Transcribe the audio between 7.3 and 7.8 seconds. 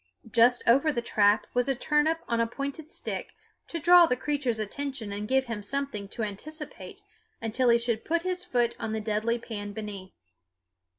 until he